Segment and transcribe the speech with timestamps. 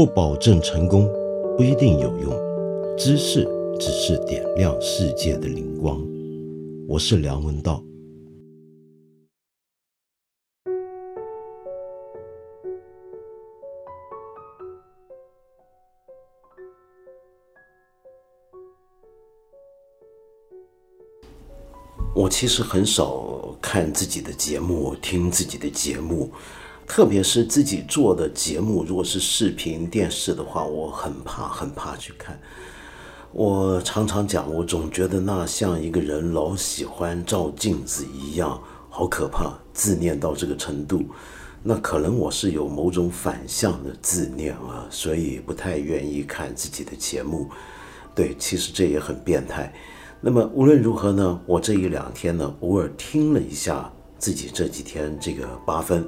[0.00, 1.06] 不保证成功，
[1.58, 2.32] 不一定有用。
[2.96, 3.44] 知识
[3.78, 6.02] 只是点亮世界的灵光。
[6.88, 7.84] 我是梁文道。
[22.14, 26.30] 我其实很少看自己的节目，听自己的节目。
[26.90, 32.36] 特别是自己做的节目，如果是视频电视的话，我很怕很怕去看。
[33.30, 41.04] 我常常讲，我总觉得那像一个人老喜欢照镜子一样，好可怕，自恋到这个程度。
[41.62, 47.48] 那可能我是有某种反向的自恋啊，所以不太愿意看自己的节目。
[48.16, 49.72] 对，其实这也很变态。
[50.20, 56.04] 那么无论如何呢，我这一两天呢，偶尔听了一下自己这几天这个八分。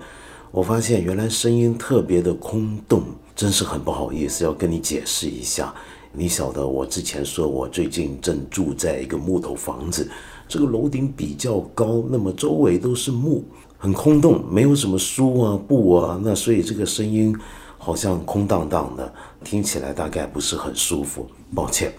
[0.52, 5.74] 我发现原来声音特别的空洞，真是很不好意思，要跟你解释一下。
[6.12, 10.10] 你晓得我之前说我最近正住在一个木头房子，
[10.46, 13.42] 这个楼顶比较高，那么周围都是木，
[13.78, 17.34] 很空洞，没有什么书啊、布啊，那所以这个声音
[17.78, 19.10] 好像空荡荡的，
[19.42, 21.26] 听起来大概不是很舒服。
[21.54, 21.90] 抱歉，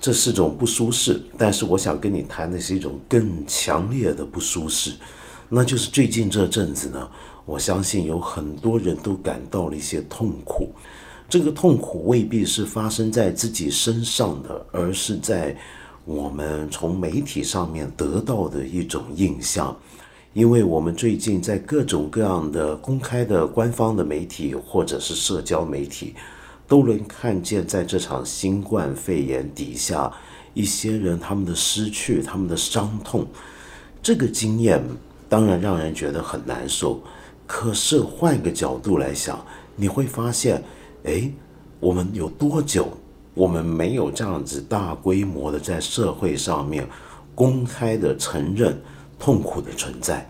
[0.00, 4.92] 这是种不舒适，但是我想跟你谈的是一种更强烈的不舒适，
[5.48, 7.08] 那就是最近这阵子呢。
[7.44, 10.68] 我相信有很多人都感到了一些痛苦，
[11.28, 15.56] 这个痛苦未必是发生在自己身上的，而是在
[16.04, 19.76] 我们从媒体上面得到的一种印象。
[20.34, 26.14] 因为我们最近在各种各样的公开的官方的媒体或者是社交媒体，
[26.66, 30.10] 都能看见在这场新冠肺炎底下，
[30.54, 33.26] 一些人他们的失去、他们的伤痛，
[34.02, 34.82] 这个经验
[35.28, 37.02] 当然让人觉得很难受。
[37.46, 39.44] 可是换个角度来想，
[39.76, 40.62] 你会发现，
[41.04, 41.30] 哎，
[41.80, 42.88] 我们有多久，
[43.34, 46.86] 我们没有这样子大规模的在社会上面
[47.34, 48.80] 公开的承认
[49.18, 50.28] 痛苦的存在，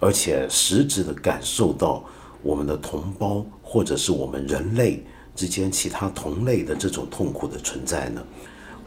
[0.00, 2.04] 而且实质的感受到
[2.42, 5.04] 我们的同胞或者是我们人类
[5.34, 8.22] 之间其他同类的这种痛苦的存在呢？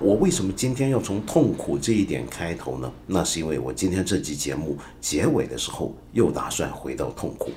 [0.03, 2.91] 我为什么今天要从痛苦这一点开头呢？
[3.08, 7.52] 那是因为我今天这期节目结尾的时候又打算回到痛苦。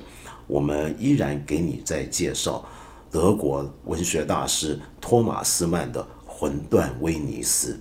[0.47, 2.65] 我们依然给你在介绍
[3.11, 7.73] 德国文学大师托马斯曼的《魂断威尼斯》。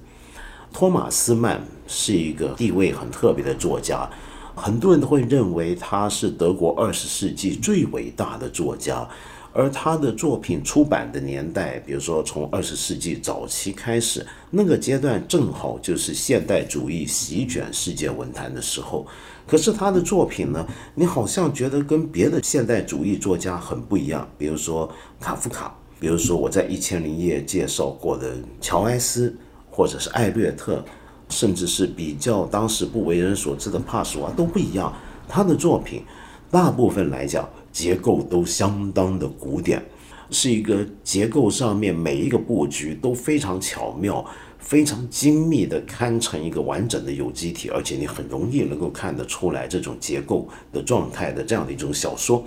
[0.73, 4.11] 托马斯曼是一个地位很特别的作家，
[4.57, 9.09] 很多人都会认为他是德国二十世纪最伟大的作家。
[9.57, 19.07] 而他的作品出版的年代，比如说从二十世纪早期开始，那个阶段正好就是现代主义席卷世界文坛的时候。
[19.47, 24.29] 可是他的作品呢，你好像觉得跟别的现代主义作家很不一样。
[24.37, 29.35] 比如说卡夫卡，比如说我在《一千零一夜》介绍过的乔埃斯，
[29.71, 30.85] 或者是艾略特，
[31.31, 34.93] 甚至是比较当时不为人所知的帕索啊，都不一样。
[35.27, 36.03] 他的作品
[36.51, 37.49] 大部分来讲。
[37.77, 39.85] 结构都相当的古典，
[40.31, 44.25] 是一个结构上面每一个布局都非常巧妙、
[44.59, 52.43] 非常精密的看成一个完整的有机体，而且你很容易能够看得出来这种结构的状态的这样的一种小说。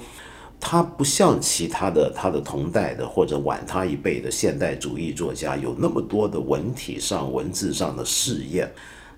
[0.59, 8.67] 它不像其他的他的同代的或者晚他一辈的现代主义作家有那么多的文体上、文字上的试验，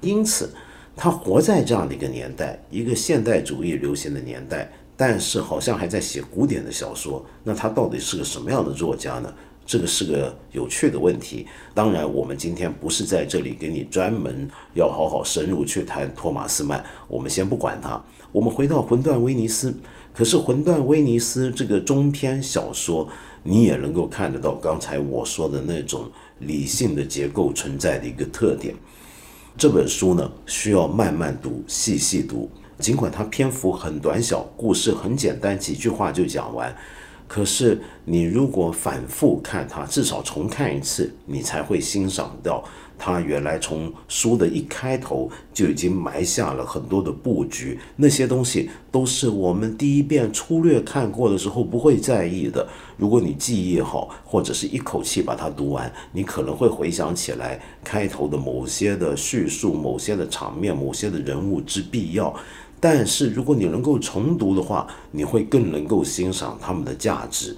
[0.01, 0.49] 因此
[0.93, 4.69] 他活在这样的一个年代，一个现代主义流行的年代。
[5.01, 9.33] 但是好像还在写古典的小说，那他到底是个什么样的作家呢？
[9.65, 11.47] 这个是个有趣的问题。
[11.73, 17.99] 当然，我们今天不是在这里给你专门要好好深入去谈托马斯曼，我们先不管他。
[18.31, 19.71] 我们回到《魂断威尼斯》，
[20.13, 23.09] 可是《魂断威尼斯》这个中篇小说，
[23.41, 26.07] 你也能够看得到刚才我说的那种
[26.37, 28.75] 理性的结构存在的一个特点。
[29.57, 32.47] 这本书呢，需要慢慢读，细细读。
[32.81, 36.75] 尽管它篇幅很短小，故事很简单，几句话就讲完，
[37.27, 42.63] 可是你如果反复看它，至少重看一次，你才会欣赏到。
[43.03, 52.67] 它原来从书的一开头就已经埋下了很多的布局，那些东西都是我们第一遍粗略看过的时候不会在意的。
[52.97, 62.31] 如果你记忆好，或者是一口气把它读完，你可能会回想起来开头的某些的叙述、某些的场面、某些的人物之必要。
[62.81, 67.55] 但是如果你能够重读的话，你会更能够欣赏他们的价值。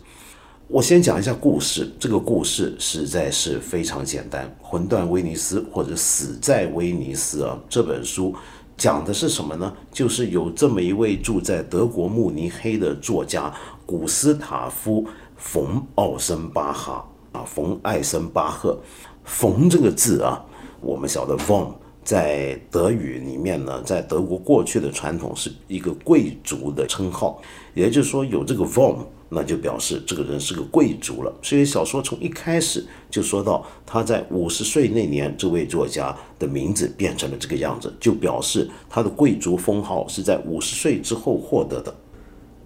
[0.67, 8.35] 我先讲一下故事，这个故事实在是非常简单，《魂断威尼斯》或者《死在威尼斯》啊，这本书
[8.75, 9.71] 讲的是什么呢？
[9.91, 13.53] 就是有这么一位住在德国慕尼黑的作家
[13.85, 15.03] 古斯塔夫·
[15.37, 18.77] 冯奥森巴哈啊，冯艾森巴赫。
[19.23, 20.43] 冯这个字啊，
[20.81, 21.73] 我们晓得冯
[22.03, 27.41] 在德语里面呢，在德国过去的传统是一个贵族的称号，
[27.73, 28.97] 也就是说有这个 von。
[29.35, 31.33] 那就表示这个人是个贵族了。
[31.41, 41.91] 所以小说从一开始就说到他在五十岁那年，这位作家的名字变成了这个样子，就表示他的贵族封号是在五十岁之后获得的。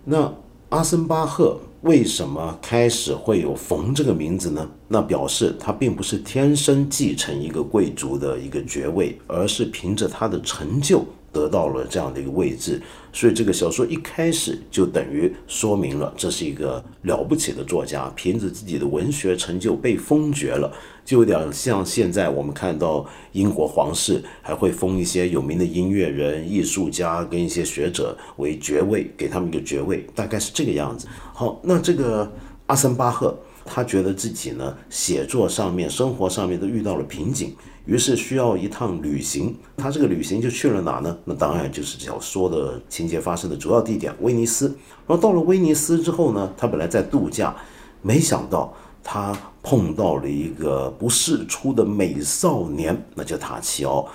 [0.03, 0.33] 那
[0.67, 4.69] 阿森巴赫为什么开始会有冯这个名字呢？
[4.87, 11.05] 那表示他并不是天生继承一个贵族的一个爵位，而是凭着他的成就。
[11.29, 12.81] 得到了这样的一个位置，
[13.17, 20.71] 所以这个小说一开始就等于说明了这是一个了不起的作家，凭着自己的文学成就被封爵了，
[21.03, 31.07] 就有点像现在我们看到英国皇室还会封一些有名的音乐人、艺术家跟一些学者为爵位，给他们一个爵位，大概是这个样子。
[31.33, 32.31] 好，那这个
[32.67, 33.35] 阿森巴赫，
[33.67, 37.53] 他觉得自己呢写作上面、生活上面都遇到了瓶颈。
[37.85, 41.17] 于是需要一趟旅行，他这个旅行就去了哪呢？
[41.23, 44.67] 那当然就是小说的情节发生的主要地点威尼斯。
[45.07, 47.55] 然后到了威尼斯之后呢，他本来在度假，
[48.01, 49.33] 没想到他
[49.63, 54.05] 碰到了一个不世出的美少年，那叫塔奇奥。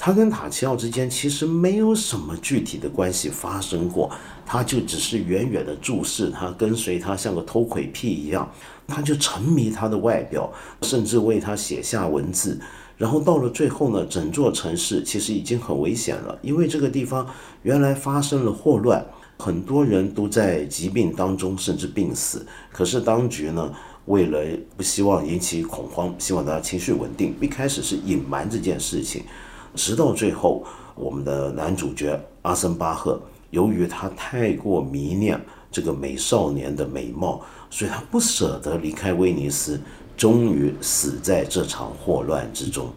[0.00, 4.08] 他跟塔奇奥之间其实没有什么具体的关系发生过，
[4.50, 8.50] 他就只是远远的注视他，跟随他，像个偷窥癖一样，
[8.86, 10.50] 他就沉迷他的外表，
[10.80, 12.58] 甚至为他写下文字。
[12.96, 17.28] 然后到了最后呢，整座城市其实已经很危险了，因为这个地方
[17.62, 19.04] 原来发生了霍乱，
[19.36, 22.46] 很多人都在疾病当中甚至病死。
[22.72, 23.70] 可是当局呢，
[24.06, 24.40] 为了
[24.78, 29.24] 不希望引起恐慌，希望大家情绪稳定，一开始是隐瞒这件事情，
[29.74, 30.64] 直到最后，
[30.94, 35.40] 我们的男主角阿森巴赫，由于他太过迷恋
[35.70, 37.40] 这个美少年的美貌，
[37.70, 39.80] 所以他不舍得离开威尼斯。
[40.16, 42.88] 终于死在这场霍乱之中。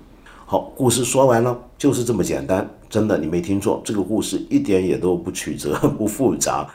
[0.47, 2.67] 好，故事说完了，就是这么简单。
[2.89, 6.67] 真的，你没听错，这个故事一点也都不曲折、不复杂，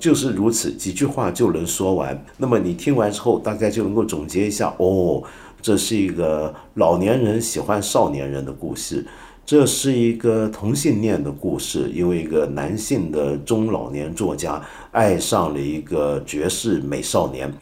[0.00, 2.20] 就是如此几句话就能说完。
[2.36, 5.22] 那么你听完之后，大概就能够总结一下：哦，
[5.62, 9.06] 这是一个老年人喜欢少年人的故事，
[9.44, 14.62] 这是一个同性恋的故事，因为一个男性的中老年作家
[14.92, 17.52] 爱上了一个绝世美少年。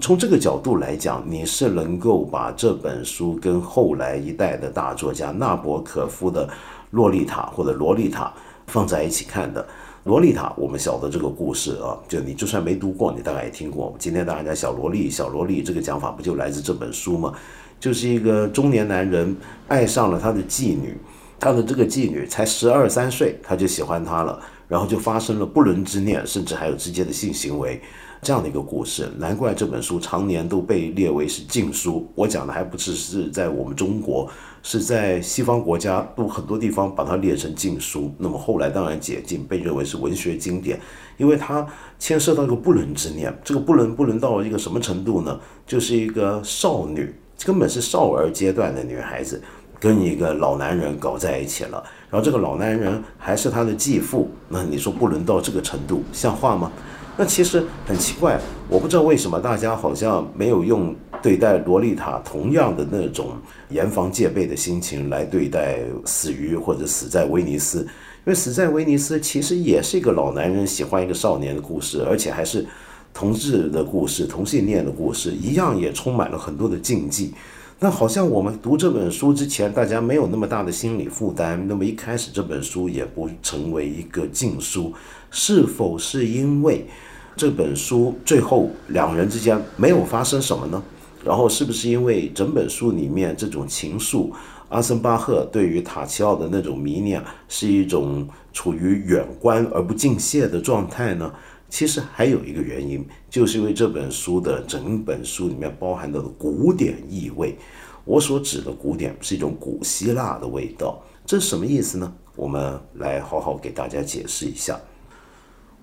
[0.00, 6.46] 从这个角度来讲，你是能够把这本书跟后来一代的大作家纳博科夫的
[6.90, 8.24] 《洛丽塔》或者《罗丽塔》
[8.66, 9.62] 放在一起看的。
[10.04, 13.94] 《罗丽塔》，我们晓得这个故事啊，就你就算没读过，你大概也听过。
[13.96, 17.32] 今天大家小萝莉、小萝莉这个讲法不就来自这本书吗？
[17.78, 19.36] 就是一个中年男人
[19.68, 20.96] 爱上了他的妓女，
[21.42, 27.82] 他的这个妓女才十二三岁，他就喜欢她了，然后就发生了不伦之恋，甚至还有直接的性行为。
[28.22, 32.08] 这样的一个故事，难怪这本书常年都被列为是禁书。
[32.14, 34.30] 我讲的还不只是在我们中国，
[34.62, 38.14] 是在西方国家都很多地方把它列成禁书。
[38.18, 40.80] 那么后来当然解禁，被认为是文学经典，
[41.16, 41.66] 因为它
[41.98, 43.36] 牵涉到一个不伦之恋。
[43.42, 45.40] 这个不伦不伦到了一个什么程度呢？
[45.66, 47.12] 就是一个少女，
[47.44, 49.42] 根本是少儿阶段的女孩子，
[49.82, 51.82] 跟一个老男人搞在一起了。
[52.08, 56.70] 然后这个老男人还是他的继父，那你说不伦到这个程度，像话吗？
[57.16, 63.32] 那其实很奇怪，我不知道为什么大家好像没有用对待洛丽塔同样的那种
[63.70, 67.86] 严防戒备的心情来对待死于或者死在威尼斯，因
[68.26, 72.64] 为死在威尼斯其实也是一个老男人喜欢一个少年的故事，而且还是
[73.12, 77.34] 同志的故事、同性恋的故事，一样也充满了很多的禁忌。
[77.82, 84.94] 那好像我们读这本书之前，大家没有那么大的心理负担，那么一开始这本书也不成为一个禁书。
[85.32, 86.86] 是否是因为
[87.34, 90.80] 这本书最后两人之间没有发生什么呢？
[91.24, 94.30] 然后是不是因为整本书里面这种情愫，
[94.68, 101.32] 阿森巴赫对于塔奇奥的那种迷恋是一种处于远观而不近亵的状态呢？
[101.72, 107.56] 其实还有一个原因，就是因为这本书的整本书里面包含的古典意味。
[108.04, 112.12] 我所指的古典是一种古希腊的味道，这是什么意思呢？
[112.36, 114.78] 我们来好好给大家解释一下。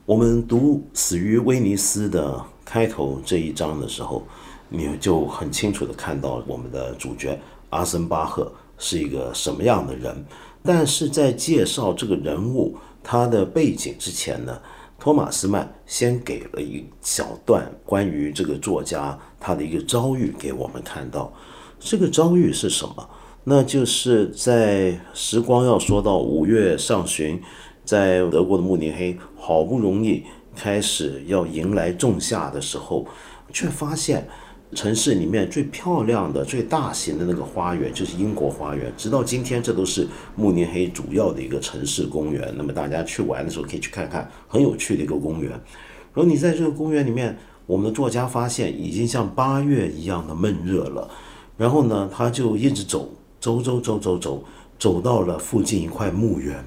[0.05, 4.27] 我们读《死于威尼斯》的开头这一章的时候，
[4.69, 7.39] 你就很清楚的看到我们的主角
[7.71, 10.23] 阿森巴赫是一个什么样的人。
[10.61, 14.61] 但是在介绍这个人物他的背景之前呢，
[14.99, 21.31] 托马斯曼先给了一小段关于这个作家他的一个遭遇给我们看到。
[21.79, 23.09] 这个遭遇是什么？
[23.45, 27.41] 那就是在时光要说到五月上旬。
[27.85, 30.23] 在德国的慕尼黑，好不容易
[30.55, 33.07] 开始要迎来仲夏的时候，
[33.51, 34.27] 却发现
[34.75, 38.93] 城市里面最漂亮的、最大型的那个花园就是英国花园。
[38.95, 42.53] 直到今天，这都是慕尼黑主要的一个城市公园。
[42.55, 45.49] 那么大家去玩的时候可以去看看，很有趣的一个公园。
[45.49, 47.35] 然后你在这个公园里面，
[47.65, 51.09] 我们的作家发现已经像八月一样的闷热了。
[51.57, 53.09] 然后呢，他就一直走，
[53.41, 54.43] 走走走走走，
[54.77, 56.63] 走到了附近一块墓园。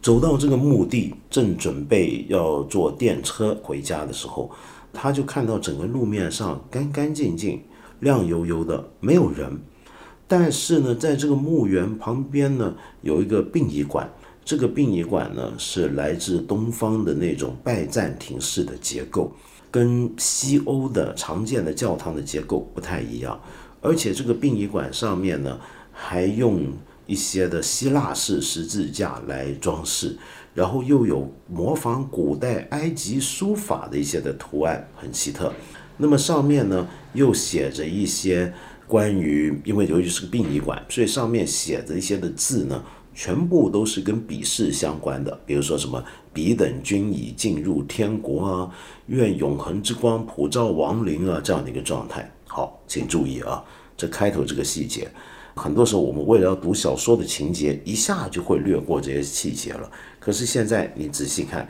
[0.00, 4.50] 走到这个墓地，正准备要坐电车回家的时候，
[4.92, 7.62] 他就看到整个路面上干干净净、
[8.00, 9.58] 亮油油的，没有人。
[10.28, 14.08] 但是呢，在这个墓园旁边呢，有一个殡仪馆。
[14.44, 19.32] 这个殡仪馆呢，是来自东方的那种拜占庭式的结构，
[19.70, 23.40] 跟西欧的常见的教堂的结构不太一样。
[23.80, 25.58] 而且这个殡仪馆上面呢，
[25.92, 26.66] 还用。
[27.04, 30.16] 一些的希腊式十字架来装饰，
[30.54, 35.52] 然后又有模仿古代埃及书法的一些的图案，很奇特。
[35.96, 38.52] 那么上面呢又写着一些
[38.86, 42.82] 关于，因为由于是个殡仪馆，所以上面写着一些的字呢，
[43.14, 48.70] 全部都是跟笔试相关的，比如说什么“彼等均已进入天国啊，
[49.06, 52.30] 愿永恒之光普照亡灵啊”这样的一个状态。
[52.46, 53.62] 好，请注意啊，
[53.96, 55.08] 这开头这个细节。
[55.54, 59.90] 很多时候，我们为了要读小说的情节，一下就会略过这些细节了。
[60.18, 61.68] 可是现在你仔细看，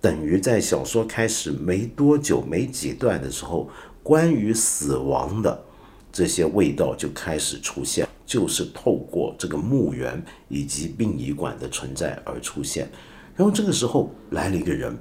[0.00, 3.68] 等于在小说开始没多久、没几段的时候，
[4.04, 5.64] 关于死亡的
[6.12, 12.88] 这些味道就开始出现，就是透过这个墓园以及殡仪馆的存在而出现。
[13.34, 14.96] 然后这个时候来了一个人，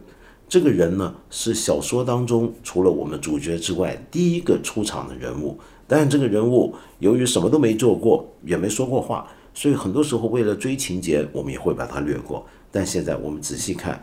[0.50, 5.60] 这个人呢是小说当中除了我们主角之外第一个出场的人物。
[5.88, 12.46] 但这个人物由于什么都没做过，也没说过话，所以很多时候为了追情节，我们也会把它略过。
[12.72, 14.02] 但现在我们仔细看，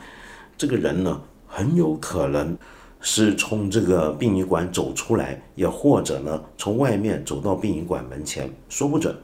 [0.57, 2.57] 这个人呢，很有可能
[3.01, 9.17] 是从这个殡仪馆走出来，也或者呢，从外面走到殡仪馆门前，说不准。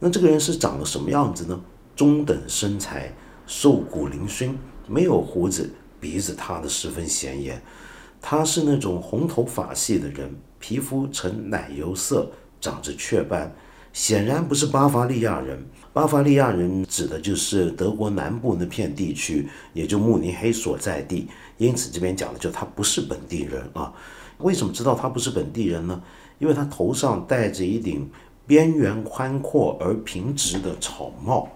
[0.00, 1.60] 那这个人是长得什么样子呢？
[1.94, 3.12] 中等身材，
[3.46, 4.50] 瘦骨嶙峋，
[4.86, 7.60] 没有胡子，鼻子塌得十分显眼。
[8.20, 10.34] 他是那种红头发系的人。
[10.58, 13.54] 皮肤呈奶油色，长着雀斑，
[13.92, 15.64] 显然不是巴伐利亚人。
[15.92, 21.28] 巴伐利亚人指的就是德国南部那片地区，也就慕尼黑所在地。
[21.56, 23.92] 因此这边讲的就他不是本地人啊。
[24.38, 26.00] 为什么知道他不是本地人呢？
[26.38, 28.08] 因为他头上戴着一顶
[28.46, 31.48] 边缘宽阔而平直的草帽，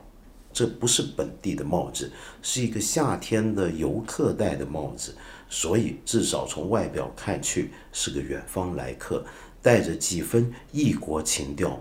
[0.53, 2.11] 这不是本地的帽子，
[2.43, 5.15] 是一个夏天的游客戴的帽子。
[5.55, 9.23] 所以，至少从外表看去是个远方来客，
[9.61, 11.79] 带着几分异国情调。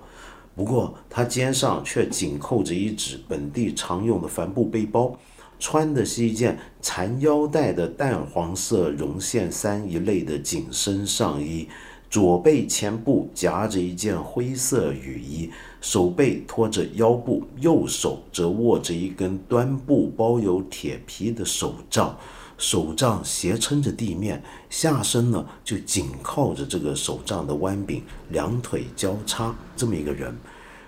[0.53, 5.17] 不过，他肩上却紧扣着一只本地常用的帆布背包，
[5.57, 11.69] 穿的是一件缠腰带的淡黄色绒线衫一类的紧身上衣，
[12.09, 15.49] 左背前部夹着一件灰色雨衣，
[15.79, 22.19] 手背托着腰部，右手则握着一根端布包有铁皮的手杖。
[22.61, 30.31] 手杖斜撑着地面，下身呢就紧靠着这个手杖的弯柄，两腿交叉，这么一个人。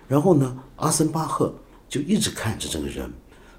[0.08, 1.51] 然后呢，阿森巴赫
[1.89, 3.12] 就一直看着这个人，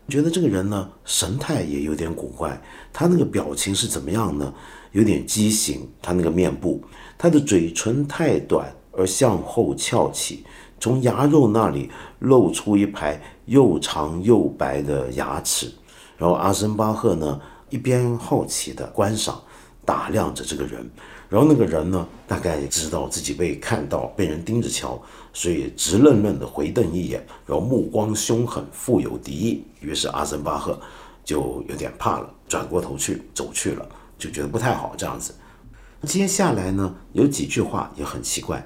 [0.08, 2.62] 觉得这个人呢神态也有点古怪。
[2.92, 4.54] 他那个表情是怎么样呢？
[4.92, 5.88] 有点畸形。
[6.00, 6.80] 他那个面部，
[7.18, 10.44] 他的嘴唇太短而向后翘起，
[10.78, 11.90] 从牙肉那里
[12.20, 15.72] 露出一排又长又白的牙齿。
[16.16, 17.40] 然后阿森巴赫呢？
[17.74, 19.42] 一边好奇地观赏、
[19.84, 20.88] 打量着这个人，
[21.28, 25.02] 然后那个人呢，大概知道自己被看到、被人盯着瞧，
[25.32, 29.64] 所以直愣愣地回瞪一眼，然后目光凶狠、富有敌意。
[29.80, 30.80] 于是阿森巴赫
[31.24, 33.84] 就有点怕了，转过头去走去了，
[34.16, 35.34] 就觉得不太好这样子。
[36.04, 38.64] 接下来呢，有几句话也很奇怪。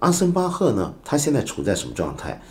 [0.00, 2.42] 阿森巴赫呢，他现在处在什么状态？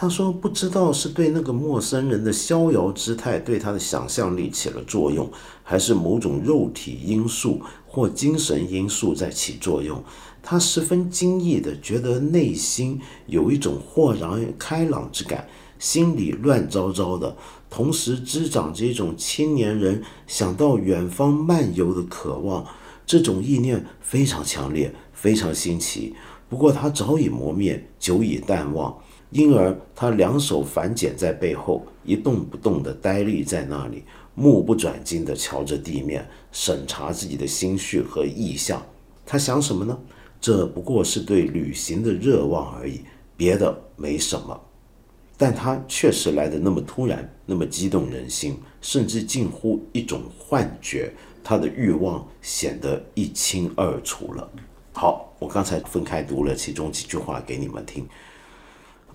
[0.00, 5.28] 他说：“不知道是对那个陌生人的逍遥姿态对他的想象力起了作用，
[5.64, 10.00] 还是某种肉体因素或精神因素在起作用。
[10.40, 15.48] 他十分惊异的觉得内心有一种豁然开朗之感，
[15.80, 17.36] 心里乱糟糟的，
[17.68, 22.64] 同时滋长着一种青年人想到远方漫游的渴望。
[23.04, 26.14] 这种意念非常强烈，非常新奇。
[26.48, 28.96] 不过他早已磨灭，久已淡忘。”
[29.30, 34.04] 因而，他两手反剪在背后，一动不动地呆立在那里，
[34.34, 38.82] 目不转睛地瞧着地面，审查自己的心绪和意向。
[39.26, 39.98] 他想什么呢？
[40.40, 43.02] 这不过是对旅行的热望而已，
[43.36, 44.58] 别的没什么。
[45.36, 51.12] 但他确实来得那么突然，那么激动人心，甚至近乎一种幻觉。
[51.44, 54.50] 他的欲望显得一清二楚了。
[54.92, 58.06] 好，我刚才分开读了其中几句话给你们听。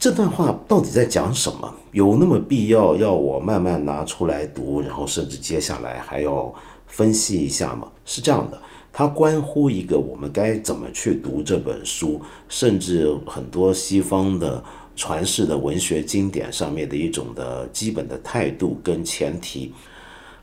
[0.04, 1.76] 这段话到底在讲什么？
[1.94, 6.54] 有那么必要要我慢慢拿出来读，然后甚至接下来还要
[6.88, 7.88] 分析一下吗？
[8.04, 12.20] 是这样的，它关乎一个我们该怎么去读这本书，
[12.50, 14.62] 甚至很多西方的
[14.94, 19.72] 传世的文学经典上面的一种的基本的态度跟前提。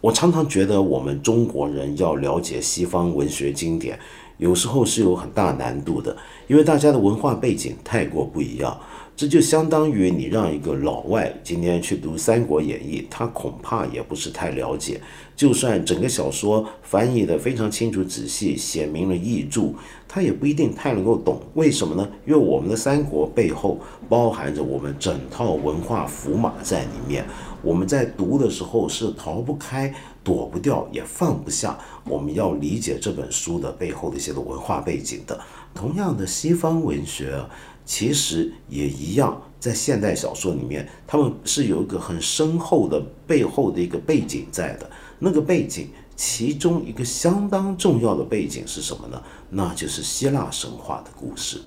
[0.00, 3.98] 我常常觉得我们中国人要了解西方文学经典，
[4.38, 8.80] 有时候是有很大难度的，因为大家的文化背景太过不一样。
[9.20, 14.98] 这就相当于你让一个老外今天去读《三国演义》，他恐怕也不是太了解。
[15.36, 19.74] 就算整个小说翻译的非常清楚仔细，写明了译注，
[20.08, 21.38] 他也不一定太能够懂。
[21.52, 22.08] 为什么呢？
[22.26, 27.22] 因为我们的三国背后包含着我们整套文化符码在里面。
[27.62, 31.78] 我们在读的时候是逃不开、躲不掉、也放不下。
[32.06, 35.38] 我们要理解这本书的背后的一些的文化背景的。
[35.74, 37.38] 同样的，西方文学。
[37.84, 44.88] 其实也一样，在现代小说里面，他们是有一个很深厚的背后的一个背景在的。
[45.18, 49.20] 那个背景，其中一个相当重要的背景是什么呢？
[49.50, 51.60] 那就是希腊神话的故事。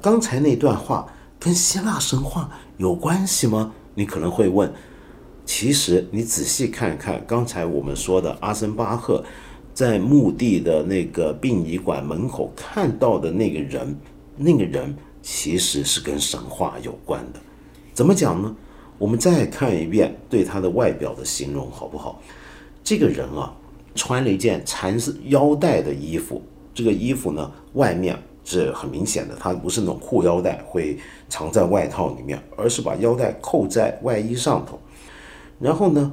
[0.00, 1.06] 刚才那段话
[1.38, 3.72] 跟希腊神话有关系吗？
[3.94, 4.72] 你可能会问。
[5.44, 9.24] 其实你仔细看看，刚才我们说的阿森巴赫
[9.74, 13.96] 在墓地的那个殡仪馆门口看到的那个人，
[14.36, 14.96] 那个人。
[15.22, 17.40] 其实是跟神话有关的，
[17.92, 18.54] 怎么讲呢？
[18.98, 22.20] 我们再看一遍对他的外表的形容，好不好？
[22.84, 23.54] 这个人啊，
[23.94, 26.42] 穿了一件缠腰带的衣服，
[26.74, 30.98] 这个衣服呢，外面是很明显的，它不是那种裤腰带会
[31.28, 34.78] 藏在外套里面，而是把腰带扣在外衣上头。
[35.58, 36.12] 然后呢，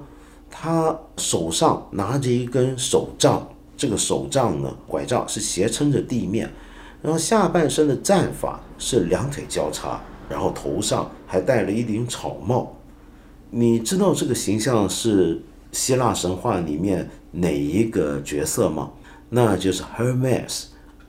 [0.50, 3.46] 他手上拿着一根手杖，
[3.76, 6.50] 这个手杖呢，拐杖是斜撑着地面。
[7.02, 12.76] 然后下半身的战法是两腿交叉，然后头上还戴了一顶草帽。
[13.50, 15.42] 你知道这个形象是
[15.72, 18.92] 希腊神话里面哪一个角色吗？
[19.30, 20.66] 那就是 Hermes。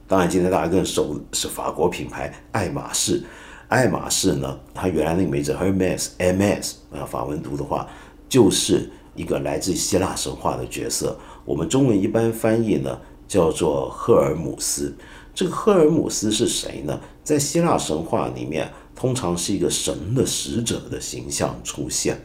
[0.06, 3.22] 当然，今天大家更熟是法国品牌爱马仕。
[3.68, 6.76] 爱马仕呢，它原来那个名字 Hermes，M.S.
[6.90, 7.86] 啊，法文读的话，
[8.28, 11.18] 就是一个来自希腊神话的角色。
[11.44, 14.94] 我们中文一般翻译呢，叫做赫尔姆斯。
[15.38, 16.98] 这个赫尔姆斯是谁呢？
[17.22, 22.20] 在希腊神话里面，通常是一个神的使者的形象出现。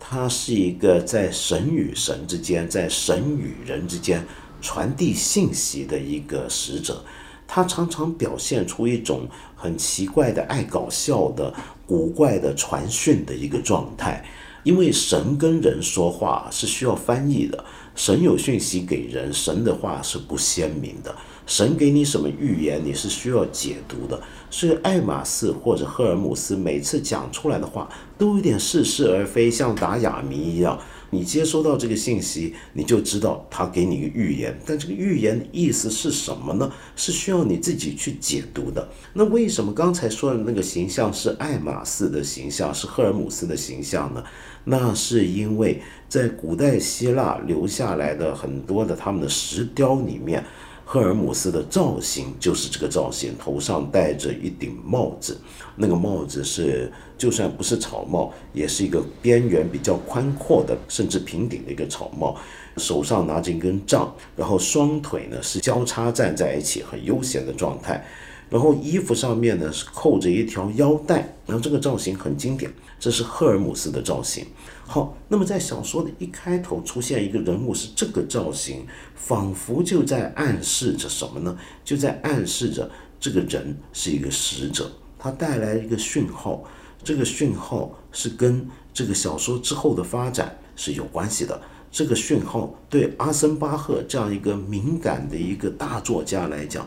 [0.00, 4.26] 他是一个在神与神之间，在神与人之间
[4.60, 7.04] 传递信息的一个使者。
[7.46, 11.54] 他常常表现出一种很奇怪的、爱搞笑的、
[11.86, 14.24] 古怪的传讯的一个状态。
[14.64, 21.14] 因为神跟人说话是需要翻译的，神有讯息给人，神的话是不鲜明的。
[21.46, 24.20] 神给你什么预言，你是需要解读的。
[24.50, 30.78] 所以爱马仕或者赫尔姆斯每次讲出来的话，都有点似是而非，像打哑谜一样。
[31.10, 36.70] 你接收到这个信息，你就知道他给你一个预言，但这个预言的意思是什么呢？
[36.96, 38.88] 是需要你自己去解读的。
[39.12, 44.24] 那为什么刚才说的那个形象是爱马仕的形象，是赫尔姆斯的形象呢？
[44.64, 50.44] 那是因为在古代希腊留下来的很多的他们的石雕里面。
[50.88, 55.36] 赫尔姆斯的造型就是这个造型，头上戴着一顶帽子，
[55.74, 62.36] 那个帽子是就算不是草帽，也是一个边缘比较宽阔的，甚至平顶的一个草帽。
[62.76, 68.06] 手上拿着一根杖，然后双腿呢是交叉站在一起，很悠闲的状态。
[68.48, 74.46] 然后衣服上面呢是扣着一条腰带，然后这个造型很经典，这是赫尔姆斯的造型。
[74.86, 81.58] 好，那么在小说的一开头出现一个人物是这个造型，仿佛就在暗示着什么呢？
[81.84, 86.62] 就在暗示着这个人是一个使者，他带来一个讯号，
[87.02, 91.60] 这个讯号是跟这个小说之后的发展是有关系的。
[91.90, 96.86] 这个讯号对阿森巴赫这样一个敏感的一个大作家来讲。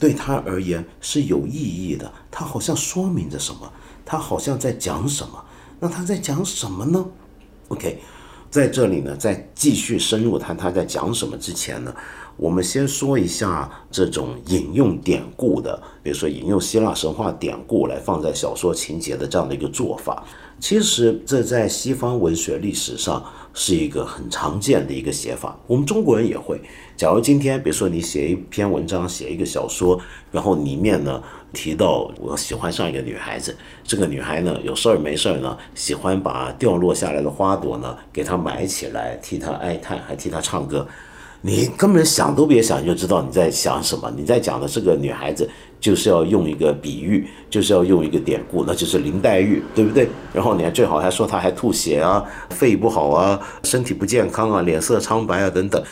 [0.00, 3.70] 对他而言是有意义的，他好像说明着什么，
[4.04, 5.44] 他好像在讲什么。
[5.78, 7.04] 那他在讲什么呢
[7.68, 8.00] ？OK，
[8.50, 11.94] 在这里呢，在继续深入谈他在讲什么之前呢，
[12.36, 20.24] 我们先说一下这种引用典故的，比如说引用希腊神话典故来放在小说情节的这样的一个做法。
[20.58, 23.22] 其实这在西方文学历史上。
[23.52, 26.60] 是一个很常见的一个写法，我们中国人也会。
[26.96, 29.98] 假如今天，比如说你写一篇文章，写一个小说，
[30.30, 40.86] 然后里面呢提到我喜欢上一个女孩子，这个女孩呢有事儿没事儿呢，喜欢把掉落下来的花朵呢给她埋起来，替她哀叹，还替她唱歌。
[41.42, 44.12] 你根本想都别想，就知道你在想什么。
[44.14, 45.48] 你在讲的这个女孩子，
[45.80, 50.08] 就是要用一个比喻，就是要用一个典故，那就是林黛玉，对不对？
[50.32, 55.82] 然后你还最好还说她还吐血啊，肺不好啊，身体不健康啊，脸色苍白啊等等。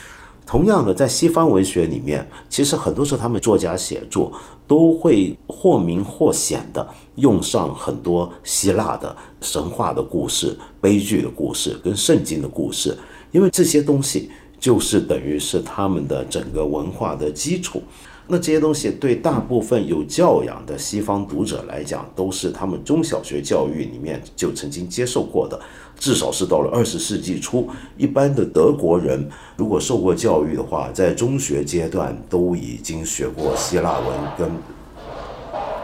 [0.46, 4.32] 同样的，在西方文学里面，其实很多时候他们作家写作
[4.66, 12.96] 都会或明或显的用上很多希腊的神话的故事、悲剧的故事跟圣经的故事，
[13.32, 14.30] 因为这些东西。
[14.60, 17.80] 就是等于是他们的整个文化的基础，
[18.30, 25.58] 那这些东西对大部分有教养的西方读者来讲，都是他们中小学教育里面就曾经接受过的，
[25.98, 34.48] 至少是到了二十世纪初，一般的德国人如果受过教育的话，在中学阶段都已经学过希腊文跟，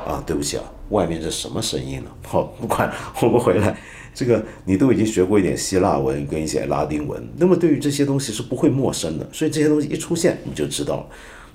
[0.07, 2.11] 啊，对不起啊，外面这什么声音呢？
[2.27, 3.75] 好，不管，我们回来。
[4.15, 9.29] 这个你都已经学过一点希腊文跟一些拉丁文，那么对于这些东西是不会陌生的。
[9.33, 11.07] 所以这些东西一出现，你就知道了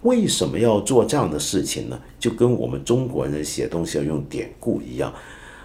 [0.03, 1.99] 为什么要做这样的事情呢？
[2.19, 5.13] 就跟我们中国人写东西要用典故一样，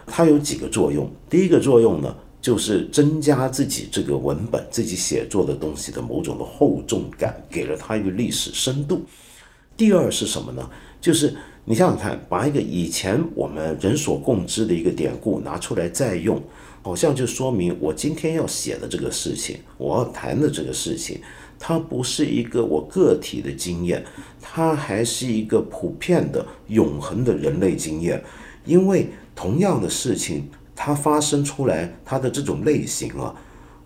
[0.06, 1.08] 它有几个作用。
[1.30, 9.02] 第一个作用呢，就是增加自己这个文本、自己写作的东西的某种的厚重感，给了它一个历史深度。
[9.76, 10.68] 第二是什么呢？
[11.00, 16.42] 就是你想想看，把一个以前我们人所共知的一个典故拿出来再用。
[16.82, 21.18] 好像就说明我今天要写的这个事情，我要谈的这个事情，
[21.58, 24.04] 它不是一个我个体的经验，
[24.40, 28.22] 它还是一个普遍的、永恒的人类经验。
[28.64, 33.34] 因为同样的事情，它发生出来，它的这种类型啊，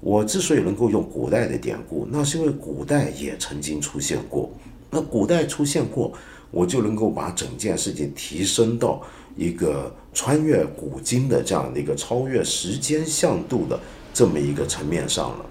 [0.01, 4.51] 我之所以能够用古代的典故，那是因为古代也曾经出现过。
[4.91, 6.13] 那古代出现过，
[6.51, 9.03] 我就能够把整件事情提升到。
[9.37, 13.79] 一个穿越古今的这样的一个超越时间向度的
[14.13, 15.47] 这么一个层面上了。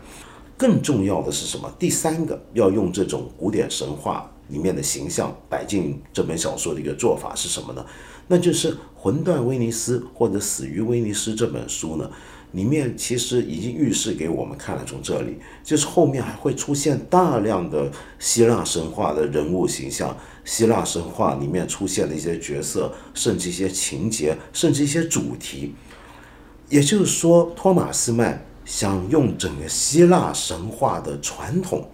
[0.57, 1.71] 更重要的是什么？
[1.77, 7.85] 第三个要用这种古典神话里面的形象摆进这本小说的一个做法是什么呢？
[8.27, 12.09] 那就是《魂断威尼斯》或者《死于威尼斯》这本书呢？
[12.53, 25.75] 里面其实已经预示给我们看了，从这里就是后面还会出现大量的希腊神话的人物形象，希腊神话里面出现的一些角色，甚至一些情节，甚至一些主题。
[26.69, 31.89] 也就是说，托马斯曼想用整个希腊神话的传统、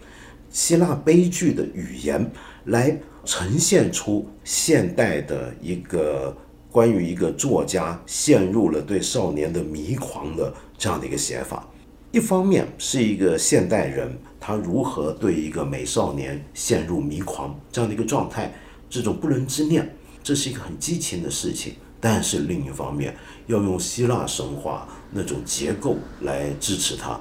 [0.50, 2.30] 希腊悲剧的语言
[2.66, 6.36] 来呈现出现代的一个。
[6.74, 11.70] 关于一个作家陷入了对少年的迷狂的这样的一个写法，
[12.12, 18.52] 一方面是一个现代人他如何对一个美少年陷入迷狂这样的一个状态，
[18.90, 19.88] 这种不伦之恋，
[20.24, 21.76] 这是一个很激情的事情。
[22.00, 27.20] 但是另一方面要用希腊神话那种结构来支持它，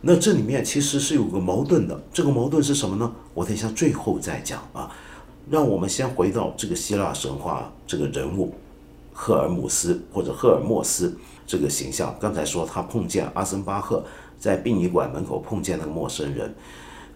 [0.00, 2.00] 那这里面其实是有个矛盾的。
[2.12, 3.12] 这个矛盾是什么呢？
[3.34, 4.90] 我等一下最后再讲啊。
[5.50, 8.54] 让我们先回到这个希腊神话这个人物。
[9.16, 14.04] 赫尔姆斯或者赫尔墨斯这个形象，刚才说他碰见阿森巴赫
[14.40, 16.52] 在殡仪馆门口碰见那个陌生人。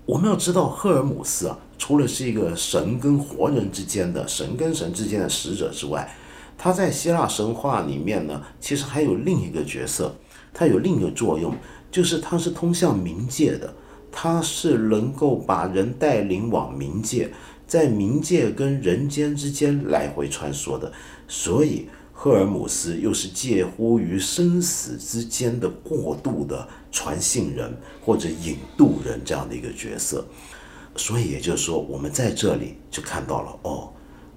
[0.07, 6.17] 我们要知道，赫尔姆斯啊，除了是一个神跟活人之间的神跟神之间的使者之外，
[6.59, 10.13] 他在希腊神话里面呢，其实还有另一个角色，
[10.53, 11.55] 他有另一个作用，
[11.91, 13.73] 就是他是通向冥界的，
[14.11, 17.31] 他是能够把人带领往冥界，
[17.67, 20.93] 在冥界跟人间之间来回穿梭的。
[21.29, 27.73] 所以，赫尔姆斯又是介乎于生死之间的过渡的传信人
[28.05, 30.27] 或者引渡人这样的一个角色。
[30.97, 33.93] 所以，也就是说，我们在这里就看到了哦，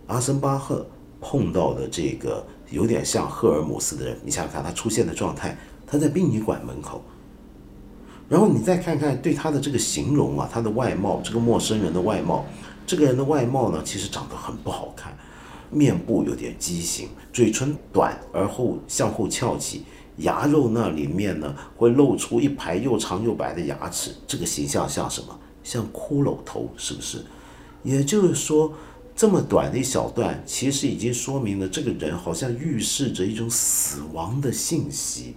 [0.06, 0.86] 阿森巴赫
[1.22, 4.18] 碰到的这个有点像赫尔姆斯的人。
[4.26, 5.56] 你想想看，他出现的状态，
[5.88, 7.02] 他在殡仪馆门口。
[8.28, 12.46] 然后你再看看对他的这个形容啊，他的外貌，这个陌生人的外貌，
[12.88, 15.16] 这个人的外貌呢，其实长得很不好看。
[15.70, 19.84] 面部有点畸形，嘴唇短而后向后翘起，
[20.18, 25.38] 牙肉那里面呢会露出一排又长又白的牙齿，这个形象像什么？
[25.64, 27.24] 像骷髅头，是不是？
[27.84, 28.74] 也就是说，
[29.16, 35.36] 这么短的一小段，其实已经说明了这个人好像预示着一种死亡的信息。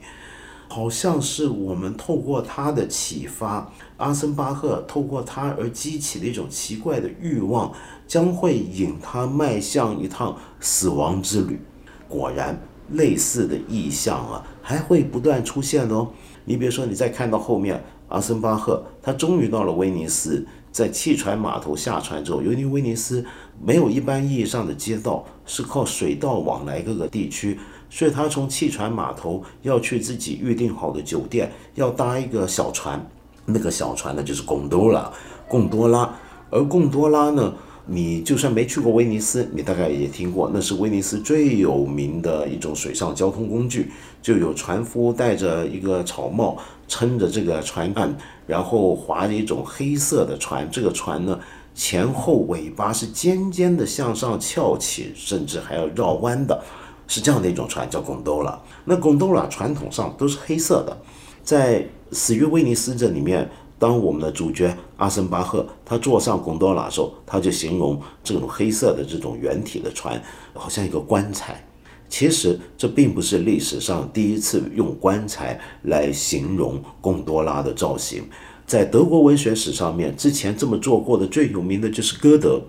[0.67, 7.73] 好像是我们透过他的启发，阿森巴赫透过他而激起的一种奇怪的欲望，
[8.09, 11.61] 将会引他迈向一趟死亡之旅。
[12.09, 12.59] 果然，
[12.91, 16.09] 类似的意象啊，还会不断出现哦。
[16.45, 23.25] 你比如说，你再看到后面，阿森巴赫他终于到了威尼斯，在汽船码头下船之后，由于威尼斯
[23.65, 27.57] 没有一般意义上的街道，是靠水道往来各个地区。
[27.89, 33.01] 所以他从汽船码头要去自己预定好的酒店，要搭一个小船，
[33.47, 35.09] 那个小船呢就是贡多拉，
[35.49, 36.13] 贡多拉。
[36.51, 37.55] 而贡多拉呢，
[37.87, 43.91] 你就算没去过威尼斯，你大概也听过，那是威尼斯最有名的一种水上交通工具，
[44.23, 46.57] 就有船夫戴着一个草帽，
[46.89, 48.17] 撑着这个船杆，
[48.47, 51.39] 然后划着一种黑色的船，这个船呢。
[51.77, 56.63] 前后尾巴是尖尖的向上翘起，甚至还要绕弯的，
[57.09, 58.57] 是这样的一种船，叫贡多拉。
[58.85, 60.97] 那贡多拉传统上都是黑色的。
[61.43, 61.81] 在
[62.13, 63.51] 《死于威尼斯》这里面，
[63.85, 70.19] 当我们的主角阿森巴赫他坐上贡多拉的时候，他就形容这种黑色的这种圆体的船，
[70.55, 71.63] 好像一个棺材。
[72.09, 78.25] 其实这并不是历史上第一次用棺材来形容贡多拉的造型。
[78.67, 82.63] 在德国文学史上面，之前这么做过的最有名的就是歌德。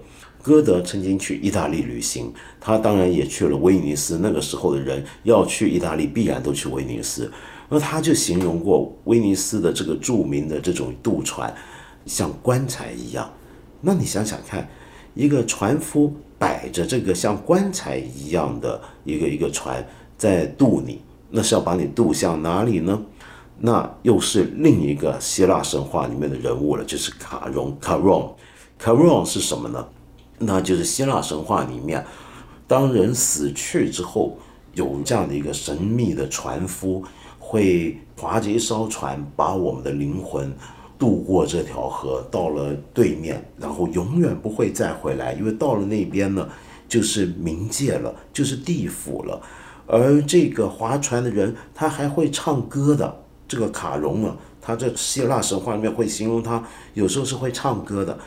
[0.45, 2.31] 歌德曾经去意大利旅行，
[2.61, 4.19] 他当然也去了威尼斯。
[4.21, 7.31] 那个时候的人要去意大利，必然都去威尼斯。
[7.67, 11.51] 那他就形容过威尼斯的这个著名的这种渡船，
[12.05, 13.27] 像棺材一样。
[13.81, 14.69] 那你想想看，
[15.15, 19.83] 一个船夫摆着这个像棺材一样的一个一个船
[20.15, 23.01] 在渡你，那是要把你渡向哪里呢？
[23.57, 28.35] 那又是另一个希腊神话里面的人物了，就是卡戎卡戎，
[28.77, 29.25] 卡戎。
[29.25, 29.83] 是什么呢？
[30.39, 32.05] 那就是希腊神话里面，
[32.67, 34.37] 当人死去之后，
[34.73, 37.03] 有这样的一个神秘的船夫，
[37.39, 40.53] 会划着一艘船，把我们的灵魂
[40.97, 46.47] 渡过这条河，到了对面，然后永远不会再回来，因为到了那边呢，
[46.87, 49.41] 就是冥界了，就是地府了。
[49.87, 53.21] 而这个划船的人，他还会唱歌的。
[53.47, 56.63] 这个卡戎啊，他在希腊神话里面会形容他
[56.95, 58.17] 有时候是会唱歌的，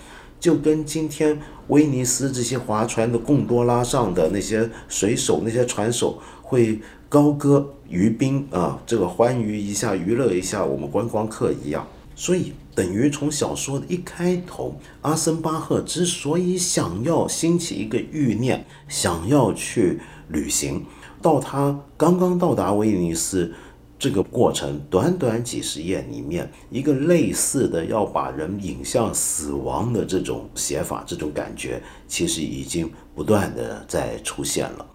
[0.40, 11.86] 就跟今天威尼斯这些划船的贡多拉上的那些水手、那些船手会高歌娱宾啊，这个欢愉一下、娱乐一下我们观光客一样。
[12.14, 20.84] 所以，等于从小说的一开头，阿森巴赫之所以想要兴起一个欲念，想要去旅行，
[21.22, 23.52] 到他刚刚到达威尼斯。
[23.98, 34.86] 这个过程短短几十页里面，一个类似的要把人引向死亡的这种写法，这种感觉其实已经不断的在出现了。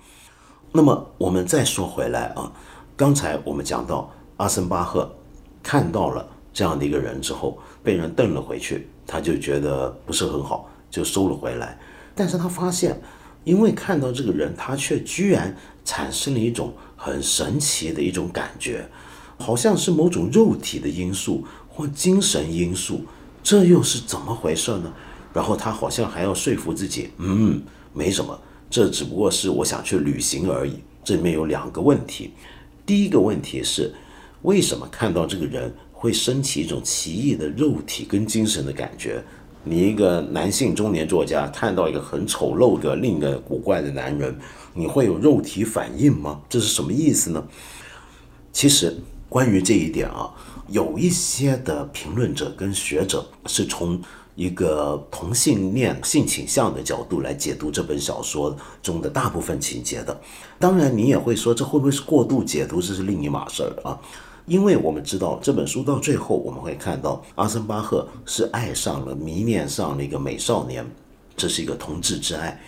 [0.71, 2.49] 那么我们再说回来啊，
[2.95, 5.13] 刚才我们讲到阿森巴赫
[5.61, 11.77] 看到了这样的一个人之后，被人瞪了回去，他就觉得不是很好，就收了回来。
[12.15, 12.97] 但是他发现，
[13.43, 16.71] 因为看到这个人，他却居然产生了一种。
[17.03, 18.87] 很神奇的一种感觉，
[19.37, 23.01] 好像是某种肉体的因素或精神因素，
[23.43, 24.93] 这又是怎么回事呢？
[25.33, 27.61] 然后他好像还要说服自己，嗯，
[27.91, 28.39] 没什么，
[28.69, 30.75] 这只不过是我想去旅行而已。
[31.03, 32.31] 这里面有两个问题，
[32.85, 33.93] 第一个问题是，
[34.43, 39.21] 为什么看到这个人会升起一种奇异的肉体跟精神的感觉？
[39.65, 44.33] 你一个男性中年作家看到一个很丑陋的另一个古怪的男人。
[44.73, 46.41] 你会有肉体反应吗？
[46.49, 47.43] 这是什么意思呢？
[48.51, 48.95] 其实
[49.29, 50.31] 关于这一点啊，
[50.67, 53.99] 有一些的评论者跟学者是从
[54.35, 60.19] 一个同性恋性倾向的角度来解读这本小说中的大部分情节的。
[60.59, 62.81] 当然，你也会说这会不会是过度解读？
[62.81, 63.99] 这是另一码事儿啊。
[64.45, 70.85] 因为我们知道这本书到最后，我们会看到阿森巴赫是爱上了、迷恋上了一个美少年，
[71.37, 72.59] 这是一个同志之爱。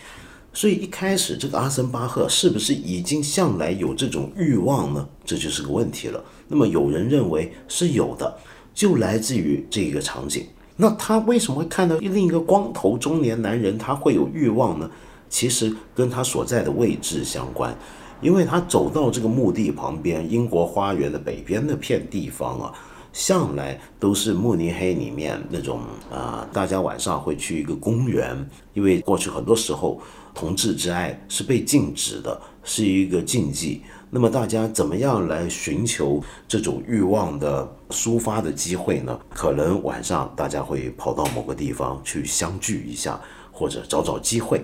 [0.56, 5.06] 所以一开始，这个阿森巴赫是不是已经向来有这种欲望呢？
[5.22, 6.24] 这就是个问题了。
[6.48, 8.34] 那么有人认为是有的，
[8.72, 10.46] 就来自于这个场景。
[10.76, 14.90] 那他为什么会看到另一个光头中年男人，他会有欲望呢？
[15.28, 17.76] 其实跟他所在的位置相关，
[18.22, 22.72] 因为他走到这个墓地旁边，英国花园的北边那片地方啊。
[23.16, 25.80] 向来都是慕尼黑里面那种
[26.12, 28.36] 啊，大家晚上会去一个公园，
[28.74, 29.98] 因为过去很多时候
[30.34, 33.80] 同志之爱是被禁止的，是一个禁忌。
[34.10, 39.18] 那么大家怎么样来寻求这种欲望的抒发的机会呢？
[39.30, 43.18] 可能晚上大家会跑到某个地方去相聚一下，
[43.50, 44.62] 或者找找机会。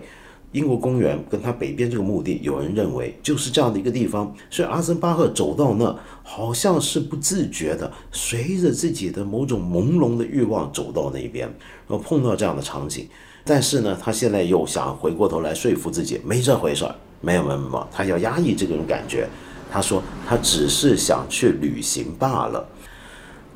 [0.53, 11.47] 英国公园跟他北边这个墓地，有人认为就是这样的一个地方，所以阿森巴赫走到那，好像是不自觉的，随着自己的某种朦胧的欲望走到那边，
[11.89, 13.09] 然后碰到这样的场景。
[13.45, 19.29] 但是呢，他现在又想回过头来说服自己，没这回事儿，没有没有没有，他要压抑这种感觉。
[19.71, 22.69] 他说他只是想去旅行罢了。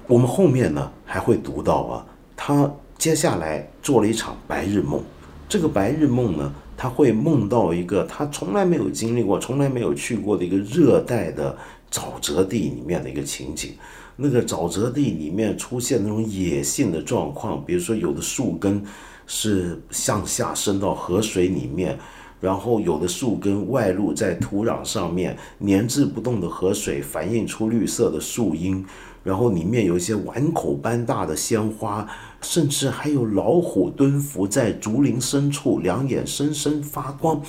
[0.06, 5.02] 我们后面呢还会读到啊，他接下来做了一场白日梦，
[5.46, 6.54] 这个白日梦呢。
[6.76, 11.56] 他会梦到一个他从来没有经历过、从来没有去过的一个热带的
[11.90, 13.72] 沼泽地里面的一个情景。
[14.16, 18.82] 那个沼泽地里面出现那种野性的状况，比如说有的树根
[19.26, 21.98] 是向下伸到河水里面，
[22.40, 28.84] 然后有的树根外露在土壤上面，粘滞不动的河水反映出绿色的树荫，
[29.24, 32.06] 然后里面有一些碗口般大的鲜花，
[32.42, 37.40] 甚至还有老虎蹲伏在竹林深处，两眼深深发光。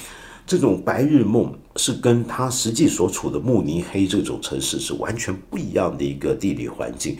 [0.45, 7.17] 这种白日梦是跟他实际所处的慕尼黑这种城市是完全不一样的一个地理环境。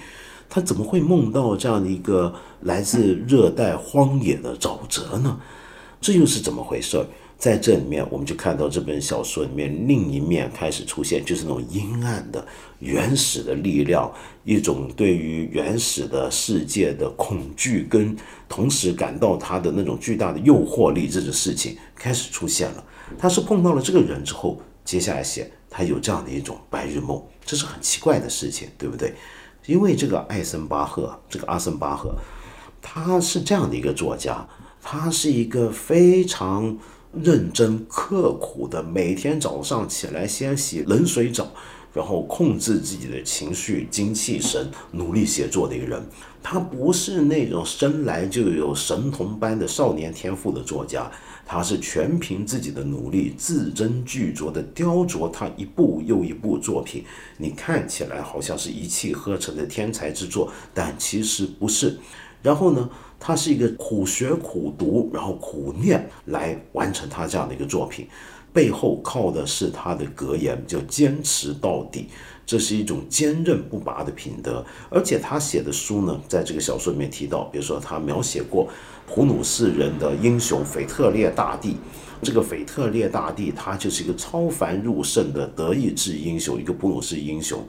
[0.50, 5.38] 他怎么会梦到这样的一个来自热带荒野的沼泽呢？
[6.00, 7.06] 这又是怎么回事儿？
[7.38, 12.46] 在这里面，我们就看到这本小说里面另一面开始出现，就是那种阴暗的、
[12.80, 14.12] 原始的力量，
[14.44, 18.16] 一种对于原始的世界的恐惧，跟
[18.50, 22.84] 同时感到它的那种巨大的诱惑力，这种事情开始出现了。
[23.20, 29.14] 他是碰到了这个人之后，接下来写他有这样的一种白日梦，这是很奇怪的事情，对不对？
[29.68, 32.16] 因为这个艾森巴赫，这个阿森巴赫，
[32.82, 34.48] 他是这样的一个作家，
[34.82, 36.78] 他是一个非常
[37.14, 41.48] 认真刻苦的，每天早上起来先洗冷水澡，
[41.94, 46.04] 然后控制自己的情绪、精气神，努力写作的一个人。
[46.44, 51.12] 他不是那种生来就有神童般的少年天赋的作家。
[51.50, 57.06] 他是全凭自己的努力，字斟句酌地雕琢他一部又一部作品。
[57.38, 61.98] 你看起来好像是一气呵成的天才之作，但其实不是。
[62.44, 62.90] 然后呢，
[63.20, 68.08] 他是一个苦学苦读，然后苦练来完成他这样的一个作品，
[68.54, 72.08] 背后靠的是他的格言，叫坚持到底。
[72.46, 74.66] 这是一种坚韧不拔的品德。
[74.90, 78.70] 而且他写的书呢，在这个小说里面提到，比如说他描写过。
[79.10, 81.78] 普鲁士人的英雄腓特烈大帝，
[82.22, 87.66] 这个腓特烈大帝他就是一个超凡入圣的德意志英雄，一个普鲁士英雄。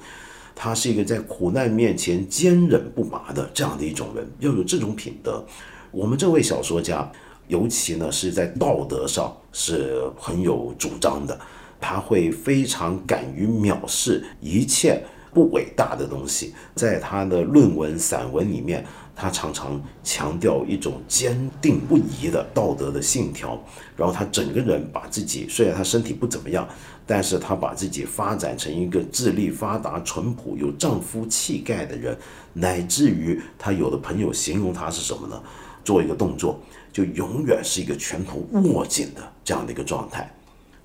[0.60, 5.44] 他是一个在苦难面前坚忍不拔的这样的一种人，要有这种品德。
[5.92, 7.08] 我们这位小说家，
[7.46, 11.38] 尤其呢是在道德上是很有主张的，
[11.80, 15.00] 他会非常敢于藐视一切
[15.32, 18.84] 不伟大的东西，在他的论文散文里面。
[19.20, 23.60] 他常常强调一种坚定不移的道德的信条，
[23.96, 26.68] 然后他整个人把自己，虽然他身体不怎么样，
[27.04, 32.16] 但是他把自己发展成一个智力发达、淳朴、有丈夫气概的人，
[32.52, 35.42] 乃至于他有的朋友形容他是什么呢？
[35.84, 36.60] 做一个动作，
[36.92, 40.32] 就永远是一个拳头握紧的这样的一个状态，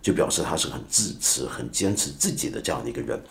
[0.02, 3.22] 就表示他是很自持、很坚持自己的这样的一个人。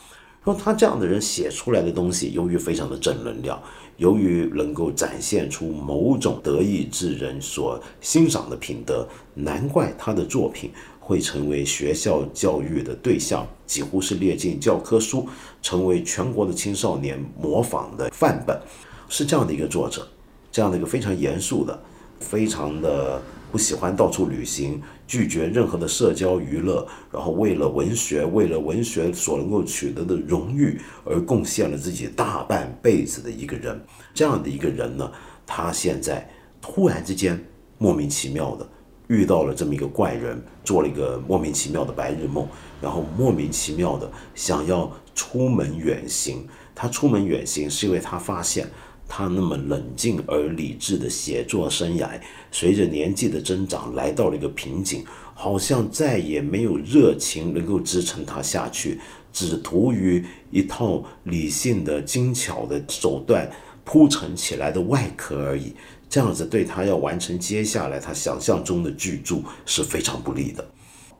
[0.45, 3.61] 说他这样的人写出来的东西，由于非常的正能量。
[3.99, 15.29] 由于能够展现出某种德意志人所欣赏的品德，难怪他的作品会成为学校教育的对象，几乎是列进教科书，
[15.61, 18.61] 成为全国的青少年模仿的范本。
[19.09, 20.09] 是这样的一个作者，
[20.51, 21.79] 这样的一个非常严肃的，
[22.19, 23.23] 非常的。
[23.53, 33.79] 不喜欢到处旅行，拒绝任何的社交娱乐，然后为了文学，为了文学所能够取得的荣誉而贡献了自己大半辈子的一个人，
[34.15, 35.13] 这样的一个人呢，
[35.47, 36.27] 他现在
[36.63, 37.39] 突然之间
[37.77, 38.67] 莫名其妙的
[39.09, 42.49] 遇到了这么一个怪人，做了一个莫名其妙的白日梦，
[42.81, 46.49] 然后莫名其妙的想要出门远行。
[46.75, 48.67] 他出门远行是因为他发现。
[49.15, 52.19] 他那么冷静而理智的写作生涯，
[52.51, 58.99] 随着年纪的增长来到了一个瓶颈，好像再也没有热情能够支撑他下去，
[59.31, 63.47] 只图于一套理性的精巧的手段
[63.85, 65.75] 铺陈起来的外壳而已。
[66.09, 70.67] 这样子对他要完成接下来他想象中的巨著是非常不利的。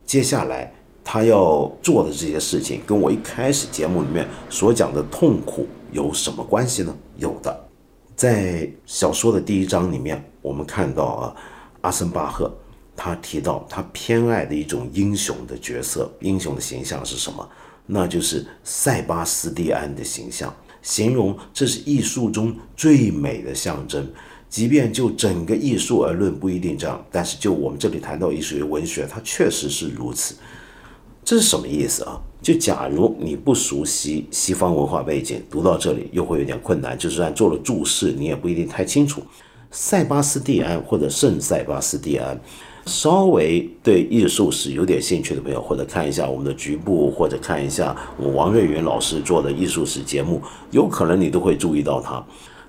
[0.07, 0.73] 接下来
[1.05, 6.97] 他要做的这些事情，跟我一开始节目里面所讲的痛苦有什么关系呢？
[7.19, 7.62] 有的。
[8.23, 11.37] 在小说的第一章里面，我们看到啊，
[11.81, 12.57] 阿森巴赫
[12.95, 17.51] 他提到他偏爱的一种英雄的角色，英雄的形象是什么？
[17.85, 24.09] 那就是塞巴斯蒂安的形象，形容这是艺术中最美的象征。
[24.49, 30.37] 即便就整个艺术而论，不一定这样，但是就我们这里谈到艺术与文学，它确实是如此。
[31.25, 32.21] 这是什么意思啊？
[32.43, 36.99] 就假如你不熟悉西方文化背景，读到这里又会有点困难。
[36.99, 39.23] 就算做了注释，你也不一定太清楚。
[39.71, 42.39] 塞巴斯蒂安或者圣塞巴斯蒂安，
[42.87, 50.43] 稍微对艺术史有点兴趣的朋友，或者看一下我们的局部，或者看一下我王瑞云老师做的艺术史节目，
[50.73, 52.23] 有可能你都会注意到他。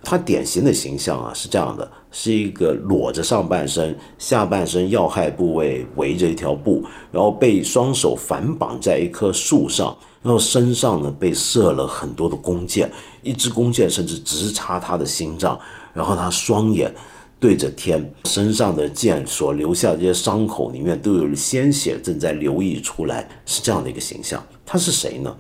[0.04, 12.92] 他典型的形象啊是这样的，是一个裸着上半身，下半身要害部位围着一条布，然后被双手反绑在一棵树上，然后身上呢被射了很多的弓箭，
[13.22, 15.58] 一支弓箭甚至直插他的心脏，
[15.94, 16.94] 然后他双眼
[17.40, 24.44] 对着天，身上的箭所留下这些伤口里面都有鲜血正在流溢出来，是这样的一个形象。
[24.66, 25.34] 他是谁呢？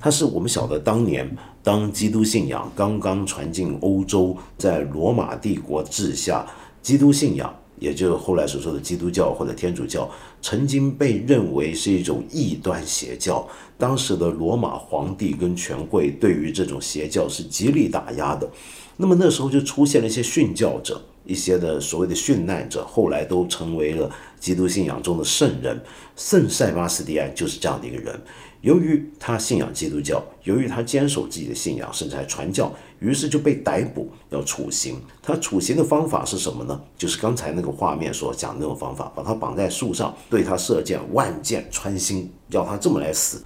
[0.00, 1.30] 他是我们晓得当年
[1.62, 6.46] 当基督信仰刚刚传进欧洲，在罗马帝国治下，
[6.82, 7.54] 基督信仰。
[7.78, 10.08] 也就是后来所说的基督教或者天主教，
[10.40, 13.44] 曾经被认为是一种异端邪教。
[13.76, 18.48] 当时的罗马皇帝跟权贵对于这种邪教是极力打压的。
[18.96, 24.08] 那么那时候就出现了一些殉教者，一些的所谓的殉难者，后来都成为了
[24.38, 25.82] 基督信仰中的圣人。
[26.14, 28.20] 圣塞巴斯蒂安就是这样的一个人。
[28.62, 35.00] 由于他信仰基督教，由于他坚守自己的信仰，甚至还传教，于是就被逮捕，要处刑。
[35.20, 36.80] 他处刑的方法是什么呢？
[36.96, 43.42] 就是刚才那个画面所讲的那种方法，把他绑在树上，对他射箭，万箭穿心，要他这么来死。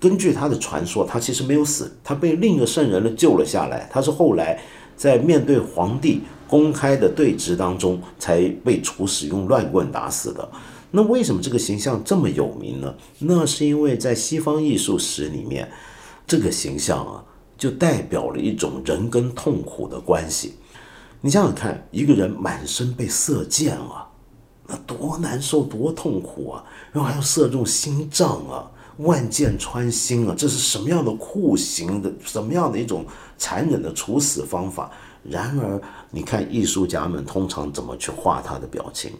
[0.00, 3.88] 根据他的传说，他其实没有死，他被另一个圣人呢救了下来。
[3.92, 4.60] 他是后来
[4.96, 10.50] 在面对皇帝公开的对峙当中，才被处死，用乱棍打死的。
[10.94, 12.94] 那为什么这个形象这么有名呢？
[13.18, 15.70] 那是因为在西方艺术史里面，
[16.26, 17.24] 这个形象啊，
[17.56, 20.54] 就代表了一种人跟痛苦的关系。
[21.22, 24.06] 你想想看，一个人满身被射箭啊，
[24.68, 26.64] 那多难受，多痛苦啊！
[26.92, 33.06] 然后还要射中心脏啊，万箭穿心啊，这是什么样的酷刑的，什么样的一种
[33.38, 34.90] 残忍的处死方法？
[35.22, 35.80] 然而，
[36.10, 39.12] 你看艺术家们通常怎么去画他的表情？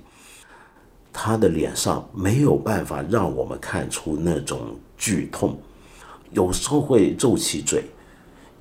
[1.12, 4.58] 他的脸上没有办法让我们看出那种
[4.96, 5.56] 剧痛，
[6.30, 7.84] 有时候会皱起嘴，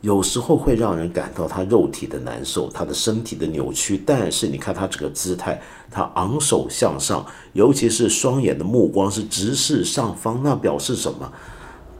[0.01, 4.01] 有时候会让人感到他肉体的难受，他的身体的扭曲。
[4.05, 11.31] 但是你看他这个姿态，他昂首向上，尤其是双眼的目光是直视上方，那表示什么？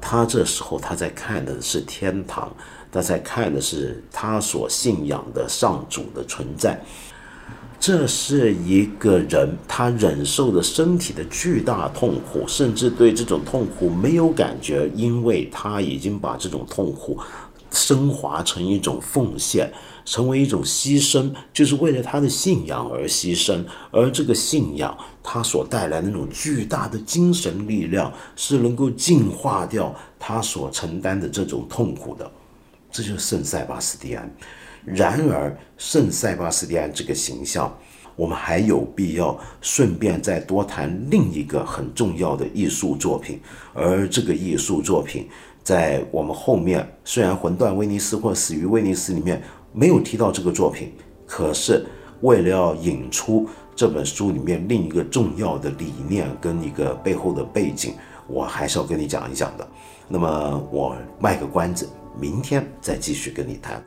[0.02, 2.52] 他这时候他在看的是天堂，
[2.92, 6.84] 他在看的是他所信仰的上主的存在。
[7.82, 17.18] 这是一个人他忍受的身体的巨大痛苦，甚至对这种痛苦没有感觉，因为他已经把这种痛苦
[17.72, 19.74] 升华成一种奉献，
[20.06, 23.66] 成为一种牺牲，就是为了他的信仰而牺牲。
[23.90, 32.30] 而这个信仰，他所带来的那种巨大的精神力量，是能够净化掉他所承担的这种痛苦的。
[32.92, 34.32] 这就是圣塞巴斯蒂安。
[34.86, 37.72] 然而，圣塞巴斯蒂安这个形象，
[38.16, 43.40] 我们还有必要顺便再多谈另一个很重要的艺术作品。
[43.74, 45.28] 而这个艺术作品，
[45.64, 50.92] 在我们后面虽然《魂断威尼斯》或《死于威尼斯》里面没有提到这个作品，
[51.28, 51.86] 可是
[52.22, 57.94] 为了要引出这本书里面另一个重要的理念跟一个背后的背景，
[58.28, 59.68] 我还是要跟你讲一讲的。
[60.08, 61.88] 那么，我卖个关子，
[62.20, 63.82] 明天再继续跟你谈。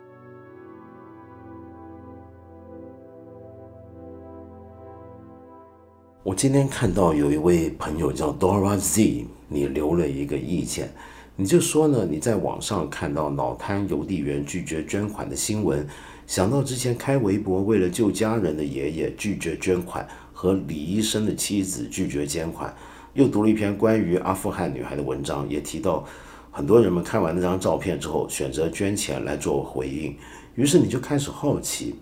[6.25, 10.91] 我今天看到有一位朋友叫 Dora Z，你留了一个意见，
[11.35, 15.87] 你就说呢，你在网上看到脑瘫邮递员拒绝捐款的新闻，
[16.25, 22.75] 想到之前开微博为了救家人的爷爷拒绝捐款，和李医生的妻子拒绝捐款，
[23.13, 26.03] 又读了一篇关于阿富汗女孩的文章，也提到
[26.49, 30.17] 很多人们看完那张照片之后选择捐钱来做回应，
[30.55, 31.93] 于是你就开始好奇，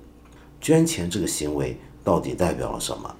[0.62, 3.14] 捐钱这个行为到底代表了什么？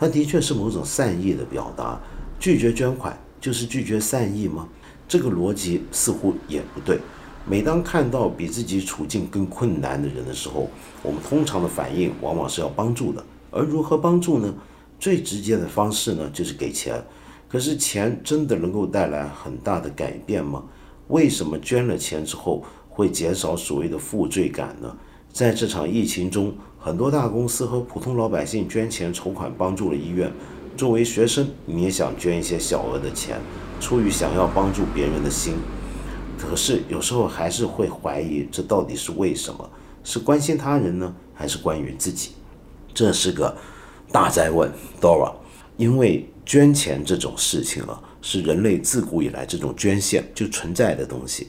[0.00, 2.00] 它的确是某种善意的表达，
[2.38, 4.66] 拒绝捐款就是拒绝善意吗？
[5.06, 6.98] 这个逻辑似乎也不对。
[7.46, 10.70] 每当看到比自己处境更困难的人的时候，
[11.02, 13.22] 我们通常的反应往往是要帮助的。
[13.50, 14.54] 而如何帮助呢？
[14.98, 17.04] 最直接的方式呢，就是给钱。
[17.46, 20.64] 可是钱真的能够带来很大的改变吗？
[21.08, 24.96] 为什么捐了钱之后会减少所谓的负罪感呢？
[25.32, 26.54] 在这场疫情中。
[26.82, 30.32] 很多大公司和普通老百姓捐钱筹款帮助了医院。
[30.78, 33.38] 作为学生，你也想捐一些小额的钱，
[33.78, 35.56] 出于想要帮助别人的心。
[36.38, 39.68] 可是有时候还是会怀疑，这到底是为什么？
[40.02, 42.30] 是关心他人呢，还是关于自己？
[42.94, 43.54] 这是个
[44.10, 45.34] 大灾问，Dora。
[45.76, 51.48] 因为捐钱这种事情啊，是人类自古以来这种捐献就存在的东西。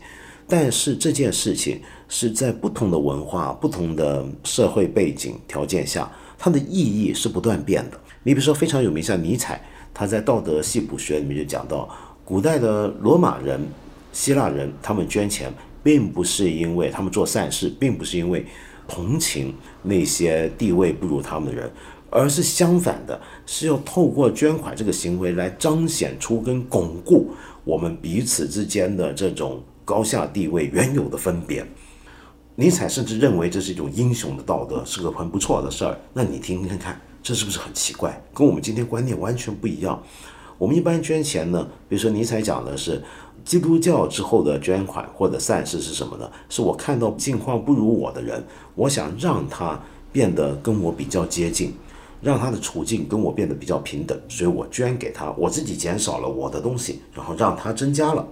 [0.52, 1.80] 但是这件事情
[2.10, 7.98] 是在不同的文化、不同的社会背景条件下，它的意义是不断变的。
[8.22, 11.88] 你比如说，非常有名像尼采，他在《道德系谱学》里面就讲到，
[12.26, 13.66] 古代的罗马人、
[14.12, 15.50] 希腊人，他们捐钱，
[15.82, 18.46] 并不是因为他们做善事，并不是因为
[18.90, 21.72] 同情那些地位不如他们的人，
[22.10, 27.32] 而是相反的，是要透过捐款这个行为来彰显出跟巩固
[27.64, 29.64] 我们彼此之间的这种。
[29.84, 31.66] 高下地位原有的分别，
[32.56, 35.98] 尼采甚至认为这是一种英雄的道德，是个很不错的事儿。
[36.14, 38.22] 那你听听看，这是不是很奇怪？
[38.34, 40.02] 跟我们今天观念完全不一样。
[40.58, 43.02] 我们一般捐钱呢，比如说尼采讲的是
[43.44, 46.30] 基督教之后的捐款或者善事是什么呢？
[46.50, 48.44] 是我看到境况不如我的人，
[48.76, 49.80] 我想让他
[50.12, 51.74] 变得跟我比较接近，
[52.22, 58.28] 让他的处境跟我变得比较平等，所以我捐给他，我自己减少了我的东西，然后让他增加了。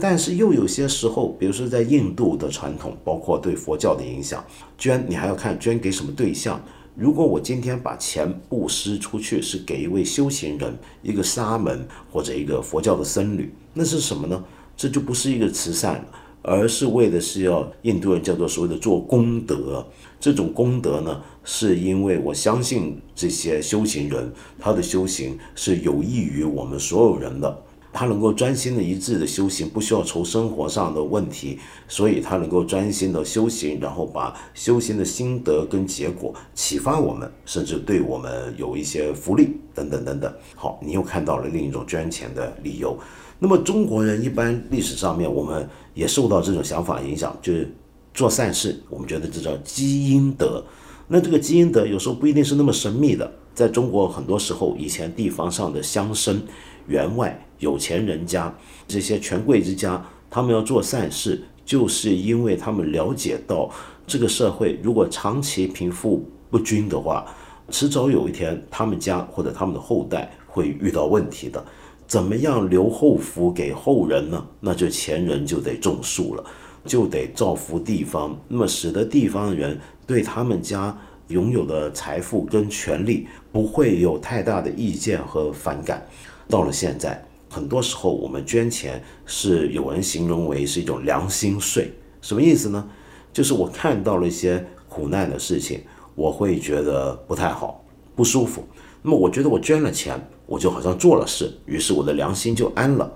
[0.00, 4.44] 但是又有些时候，比如说在印度的传统，包括对佛教的影响，
[4.78, 6.60] 捐你还要看捐给什么对象。
[6.96, 14.44] 如果我今天把钱布施出去，是给一位修行人、一个沙门或者一个佛教的僧侣，那是什么呢？
[14.76, 16.04] 这就不是一个慈善，
[16.42, 19.86] 而是为的是要印度人叫做所谓的做功德。
[20.18, 27.62] 这种功德呢，是因为我相信这些修行人他的修行是有益于我们所有人的。
[27.92, 40.32] 他能够专心的一致的修行，不需要愁生活上的问题，所以他能够专心的修行，然后把修行的心得跟结果启发我们，甚至对我们有一些福利等等等等。
[40.54, 42.96] 好，你又看到了另一种捐钱的理由。
[43.38, 47.74] 那么中国人一般历史上面，我们也受到这种想法影响，就是
[48.14, 50.64] 做善事，我们觉得这叫积阴德。
[51.08, 56.40] 那这个积阴德有时候不一定是那么神秘的，在中国很多时候，以前地方上的乡绅。
[56.86, 58.52] 员外、有钱人家
[58.88, 63.70] 这些权贵之家，他们要做善事，就是因为他们了解到
[64.06, 67.24] 这个社会如果长期贫富不均的话，
[67.70, 71.64] 迟早有一天他们家或者他们的后代会遇到问题的。
[72.08, 74.44] 怎么样留后福给后人呢？
[74.58, 76.44] 那就前人就得种树了，
[76.84, 80.98] 就得造福地方，那么使得地方的人对他们家
[81.28, 86.04] 拥有的财富跟权利不会有太大的意见和反感。
[86.48, 91.92] 到了现在，很多时候我们捐钱是有人形容为是一种良心税，
[92.22, 92.88] 什么意思呢？
[93.32, 95.80] 就是我看到了一些苦难的事情，
[96.14, 97.84] 我会觉得不太好，
[98.14, 98.64] 不舒服。
[99.02, 103.12] 那么我觉得我捐了钱，我就好像做了事，于是我的良心就安了。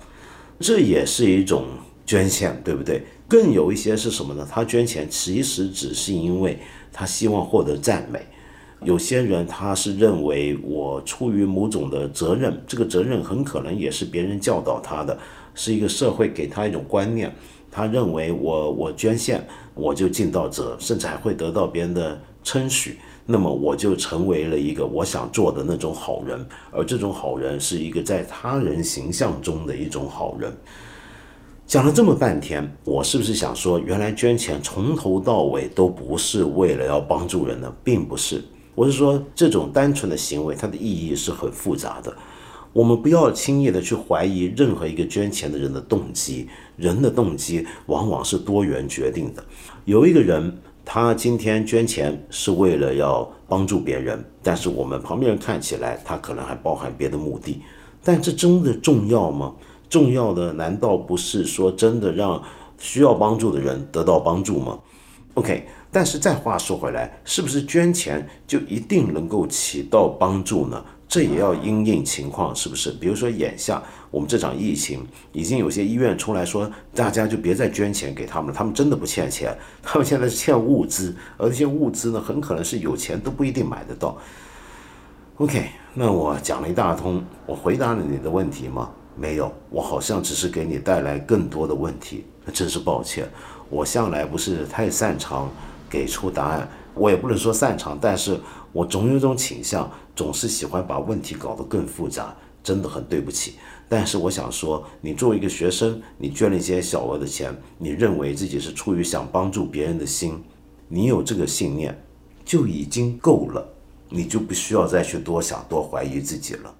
[0.59, 1.66] 这也是一种
[2.05, 3.05] 捐献，对不对？
[3.28, 4.47] 更有一些是什么呢？
[4.51, 6.59] 他捐钱其实只是因为
[6.93, 8.20] 他希望获得赞美。
[8.85, 15.18] 有些人他是认为我出于某种的责任，这个责任很可能也是别人教导他的，
[15.55, 17.35] 是一个社会给他一种观念。
[17.70, 26.47] 他认为我我捐献我就尽到责，甚至还会得到别人的称许，那么我就成为了一个我想做的那种好人。
[26.70, 30.53] 而这种好人是一个在他人形象中的一种好人。
[31.66, 37.74] 讲了这么半天，我是不是想说，原来捐钱从头到尾都不是为了要帮助人呢？
[37.82, 38.45] 并不是。
[38.74, 42.12] 我是说，这种单纯的行为，它的意义是很复杂的。
[42.72, 46.48] 我们不要轻易的去怀疑任何一个捐钱的人的动机。
[46.76, 49.44] 人的动机往往是多元决定的。
[49.84, 57.62] 有一个人，他今天捐钱是为了要帮助别人，但是我们旁边人看起来，他可能还包含别的目的。
[58.02, 59.54] 但这真的重要吗？
[59.88, 62.42] 重要的难道不是说真的让
[62.76, 64.80] 需要帮助的人得到帮助吗
[65.34, 65.64] ？OK。
[65.95, 70.84] 但是再话说回来，是不是捐钱就一定能够起到帮助呢？
[71.07, 72.90] 这也要因应情况，是不是？
[72.90, 73.80] 比如说眼下
[74.11, 84.18] 我们这场疫情，已经有些医院出来说，大家就别再捐钱给他们了，他们真的不欠钱，他们现在是欠物资，而这些物资呢，很可能是有钱都不一定买得到。
[85.36, 88.90] OK，那我讲了一大通，我回答了你的问题吗？
[89.16, 93.28] 没有，我好像只是给你带来更多的问题，那真是抱歉，
[93.70, 95.49] 我向来不是太擅长。
[95.95, 98.36] 给出答案，我也不能说擅长，但是
[98.72, 102.34] 我总有一种倾向，总是喜欢把问题搞得更复杂，
[102.64, 103.55] 真的很对不起。
[103.88, 110.42] 但是我想说，你作为一个学生，你捐了一些小额的钱，你认为自己是出于想帮助别人的心，
[110.88, 111.97] 你有这个信念
[112.45, 113.64] 就已经够了，
[114.09, 116.74] 你就不需要再去多想、多怀疑自己了。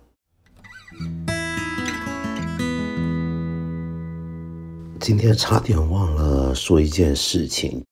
[4.99, 7.85] 今天差点忘了说一件事情。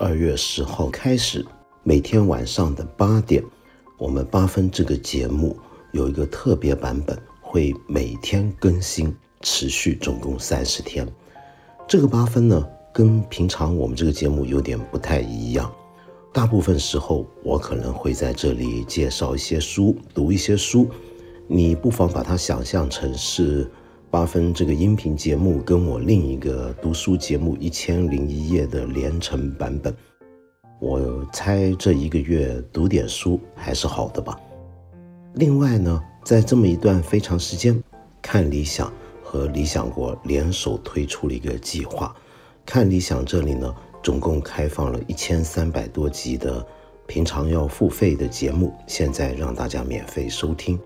[0.00, 1.44] 二月十号开始，
[1.82, 3.44] 每天晚上的八点，
[3.98, 5.54] 我们八分这个节目
[5.92, 11.06] 有一个特别版本，会每天更新，持续总共三十天。
[11.86, 15.70] 这个八分呢，跟平常我们这个节目有点不太一样。
[16.32, 20.88] 大部分时候，我可能会在这里介绍一些书，读一些书。
[21.46, 23.70] 你不妨把它想象成是
[24.10, 29.94] 八分这个音频节目跟我另一个读书节目《一千零一夜》的连成版本。
[30.80, 34.36] 我猜这一个月读点书还是好的吧。
[35.34, 37.80] 另外呢，在这么一段非常时间，
[38.20, 38.92] 看理想
[39.22, 42.12] 和理想国联手推出了一个计划。
[42.66, 46.66] 看理想这里呢，总共开放了一千三百多集的
[47.06, 50.76] 平常要付费的节目，现在让大家免费收听。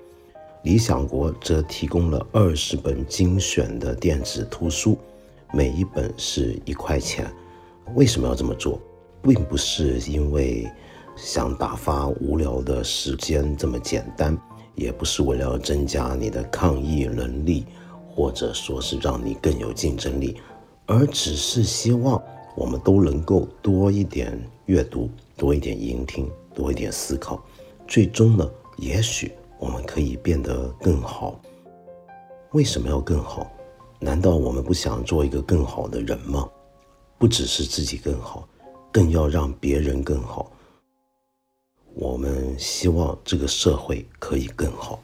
[0.65, 4.97] 理想国则提供了二十本精选的电子图书，
[5.53, 7.31] 每一本是一块钱。
[7.95, 8.81] 为什么要这么做？
[9.23, 10.67] 并不是因为
[11.17, 14.35] 想打发无聊的时间这么简单，
[14.75, 17.67] 也不是为了增加你的抗疫能力，
[18.09, 20.41] 或者说是让你更有竞争力，
[20.87, 22.23] 而只是希望
[22.57, 27.45] 我们都能够多一点阅读，多一点聆听，多一点思考。
[27.87, 29.31] 最终呢，也许。
[29.65, 31.41] 我们可以变得更好。
[32.53, 33.51] 为什么要更好？
[33.99, 36.47] 难道我们不想做一个更好的人吗？
[37.17, 38.47] 不只是自己更好，
[38.93, 40.53] 更要让别人更好。
[41.95, 45.01] 我们希望这个社会可以更好。